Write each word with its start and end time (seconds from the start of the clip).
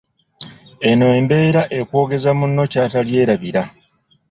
Eno 0.91 1.07
embeera 1.19 1.61
ekwogeza 1.79 2.31
munno 2.39 2.63
ky’atalyerabira. 2.71 3.61